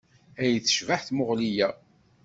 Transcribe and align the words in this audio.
Ay 0.41 0.53
tecbeḥ 0.63 1.01
tmuɣli-a! 1.03 1.69